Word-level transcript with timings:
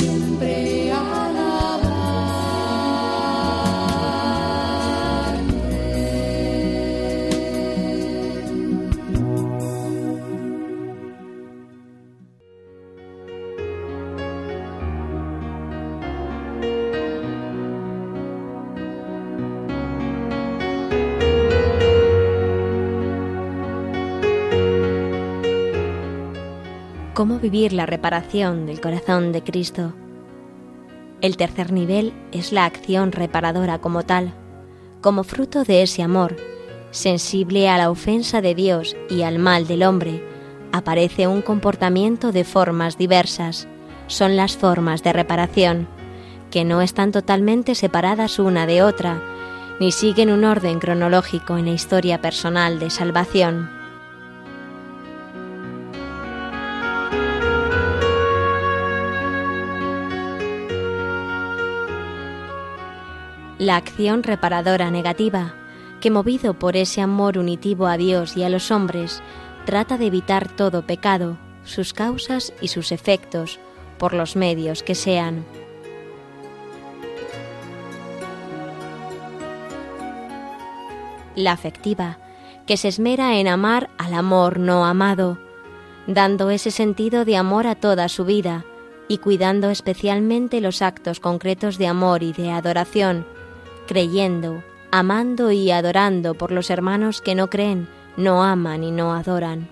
Siempre 0.00 0.69
¿Cómo 27.14 27.40
vivir 27.40 27.72
la 27.72 27.86
reparación 27.86 28.66
del 28.66 28.80
corazón 28.80 29.32
de 29.32 29.42
Cristo? 29.42 29.92
El 31.20 31.36
tercer 31.36 31.72
nivel 31.72 32.12
es 32.30 32.52
la 32.52 32.64
acción 32.64 33.10
reparadora 33.10 33.80
como 33.80 34.04
tal, 34.04 34.32
como 35.00 35.24
fruto 35.24 35.64
de 35.64 35.82
ese 35.82 36.04
amor, 36.04 36.36
sensible 36.92 37.68
a 37.68 37.78
la 37.78 37.90
ofensa 37.90 38.40
de 38.40 38.54
Dios 38.54 38.96
y 39.10 39.22
al 39.22 39.40
mal 39.40 39.66
del 39.66 39.82
hombre, 39.82 40.24
aparece 40.70 41.26
un 41.26 41.42
comportamiento 41.42 42.30
de 42.30 42.44
formas 42.44 42.96
diversas. 42.96 43.66
Son 44.06 44.36
las 44.36 44.56
formas 44.56 45.02
de 45.02 45.12
reparación, 45.12 45.88
que 46.52 46.64
no 46.64 46.80
están 46.80 47.10
totalmente 47.10 47.74
separadas 47.74 48.38
una 48.38 48.66
de 48.66 48.84
otra, 48.84 49.20
ni 49.80 49.90
siguen 49.90 50.30
un 50.30 50.44
orden 50.44 50.78
cronológico 50.78 51.58
en 51.58 51.66
la 51.66 51.72
historia 51.72 52.20
personal 52.20 52.78
de 52.78 52.88
salvación. 52.88 53.79
La 63.60 63.76
acción 63.76 64.22
reparadora 64.22 64.90
negativa, 64.90 65.52
que 66.00 66.10
movido 66.10 66.54
por 66.54 66.76
ese 66.78 67.02
amor 67.02 67.36
unitivo 67.36 67.88
a 67.88 67.98
Dios 67.98 68.34
y 68.38 68.42
a 68.42 68.48
los 68.48 68.70
hombres, 68.70 69.22
trata 69.66 69.98
de 69.98 70.06
evitar 70.06 70.48
todo 70.48 70.86
pecado, 70.86 71.36
sus 71.64 71.92
causas 71.92 72.54
y 72.62 72.68
sus 72.68 72.90
efectos, 72.90 73.60
por 73.98 74.14
los 74.14 74.34
medios 74.34 74.82
que 74.82 74.94
sean. 74.94 75.44
La 81.36 81.52
afectiva, 81.52 82.16
que 82.66 82.78
se 82.78 82.88
esmera 82.88 83.36
en 83.36 83.46
amar 83.46 83.90
al 83.98 84.14
amor 84.14 84.58
no 84.58 84.86
amado, 84.86 85.38
dando 86.06 86.48
ese 86.48 86.70
sentido 86.70 87.26
de 87.26 87.36
amor 87.36 87.66
a 87.66 87.74
toda 87.74 88.08
su 88.08 88.24
vida 88.24 88.64
y 89.06 89.18
cuidando 89.18 89.68
especialmente 89.68 90.62
los 90.62 90.80
actos 90.80 91.20
concretos 91.20 91.76
de 91.76 91.88
amor 91.88 92.22
y 92.22 92.32
de 92.32 92.52
adoración, 92.52 93.26
creyendo, 93.90 94.62
amando 94.92 95.50
y 95.50 95.72
adorando 95.72 96.34
por 96.34 96.52
los 96.52 96.70
hermanos 96.70 97.20
que 97.20 97.34
no 97.34 97.50
creen, 97.50 97.88
no 98.16 98.44
aman 98.44 98.84
y 98.84 98.92
no 98.92 99.12
adoran. 99.12 99.68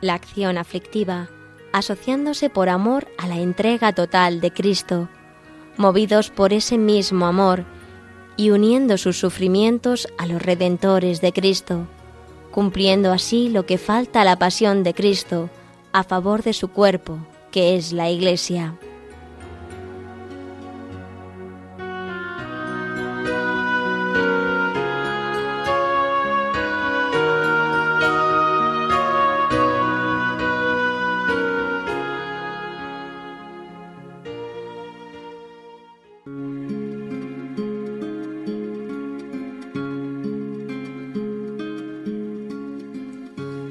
La 0.00 0.14
acción 0.14 0.58
aflictiva, 0.58 1.28
asociándose 1.72 2.50
por 2.50 2.68
amor 2.68 3.08
a 3.18 3.26
la 3.26 3.40
entrega 3.40 3.92
total 3.92 4.40
de 4.40 4.52
Cristo, 4.52 5.08
movidos 5.76 6.30
por 6.30 6.52
ese 6.52 6.78
mismo 6.78 7.26
amor 7.26 7.64
y 8.36 8.50
uniendo 8.50 8.96
sus 8.96 9.18
sufrimientos 9.18 10.06
a 10.18 10.26
los 10.26 10.40
redentores 10.40 11.20
de 11.20 11.32
Cristo, 11.32 11.88
cumpliendo 12.50 13.12
así 13.12 13.48
lo 13.48 13.66
que 13.66 13.78
falta 13.78 14.20
a 14.20 14.24
la 14.24 14.38
pasión 14.38 14.82
de 14.82 14.94
Cristo 14.94 15.50
a 15.92 16.04
favor 16.04 16.42
de 16.42 16.52
su 16.52 16.68
cuerpo, 16.68 17.18
que 17.50 17.76
es 17.76 17.92
la 17.92 18.10
Iglesia. 18.10 18.78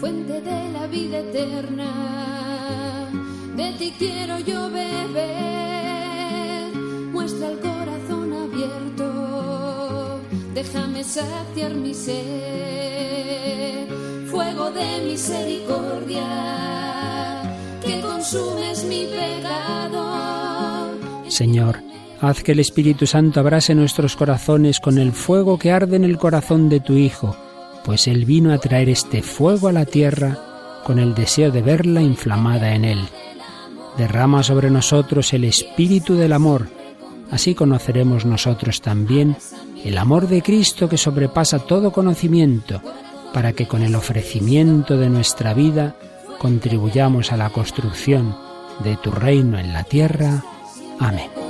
Fuente 0.00 0.40
de 0.40 0.72
la 0.72 0.86
vida 0.86 1.18
eterna. 1.18 1.92
De 3.54 3.72
ti 3.78 3.92
quiero 3.98 4.38
yo 4.40 4.70
beber, 4.70 5.20
muestra 7.12 7.50
el 7.50 7.58
corazón 7.58 8.32
abierto, 8.32 10.20
déjame 10.54 11.04
saciar 11.04 11.74
mi 11.74 11.92
sed, 11.92 13.86
fuego 14.30 14.70
de 14.70 15.02
misericordia, 15.04 16.22
que 17.84 18.00
consumes 18.00 18.84
mi 18.84 19.06
pecado. 19.06 20.94
Señor, 21.28 21.82
haz 22.22 22.42
que 22.42 22.52
el 22.52 22.60
Espíritu 22.60 23.06
Santo 23.06 23.40
abrase 23.40 23.74
nuestros 23.74 24.16
corazones 24.16 24.80
con 24.80 24.96
el 24.96 25.12
fuego 25.12 25.58
que 25.58 25.72
arde 25.72 25.96
en 25.96 26.04
el 26.04 26.16
corazón 26.16 26.70
de 26.70 26.80
tu 26.80 26.94
Hijo, 26.94 27.36
pues 27.84 28.06
Él 28.06 28.24
vino 28.24 28.52
a 28.52 28.58
traer 28.58 28.88
este 28.88 29.22
fuego 29.22 29.68
a 29.68 29.72
la 29.72 29.84
tierra 29.84 30.38
con 30.84 30.98
el 30.98 31.14
deseo 31.14 31.50
de 31.50 31.62
verla 31.62 32.02
inflamada 32.02 32.74
en 32.74 32.84
Él. 32.84 33.00
Derrama 33.96 34.42
sobre 34.42 34.70
nosotros 34.70 35.32
el 35.32 35.44
Espíritu 35.44 36.14
del 36.14 36.32
amor, 36.32 36.68
así 37.30 37.54
conoceremos 37.54 38.24
nosotros 38.24 38.80
también 38.80 39.36
el 39.84 39.98
amor 39.98 40.28
de 40.28 40.42
Cristo 40.42 40.88
que 40.88 40.98
sobrepasa 40.98 41.60
todo 41.60 41.92
conocimiento, 41.92 42.82
para 43.32 43.52
que 43.52 43.66
con 43.66 43.82
el 43.82 43.94
ofrecimiento 43.94 44.96
de 44.96 45.08
nuestra 45.08 45.54
vida 45.54 45.96
contribuyamos 46.38 47.32
a 47.32 47.36
la 47.36 47.50
construcción 47.50 48.36
de 48.82 48.96
tu 48.96 49.10
reino 49.10 49.58
en 49.58 49.72
la 49.72 49.84
tierra. 49.84 50.42
Amén. 50.98 51.49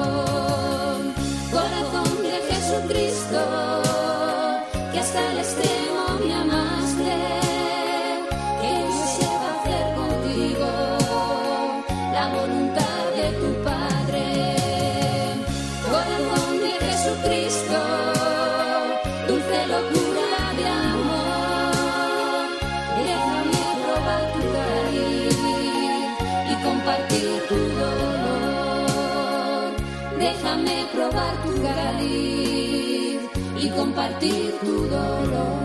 Compartir 33.91 34.53
tu 34.61 34.87
dolor. 34.87 35.60